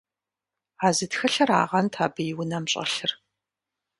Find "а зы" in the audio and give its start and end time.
0.85-1.05